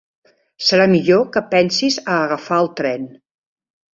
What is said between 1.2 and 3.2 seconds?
que pensis a agafar el tren.